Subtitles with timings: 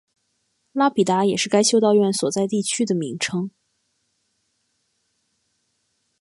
[0.71, 3.51] 拉比达也是该修道院所在地区的名称。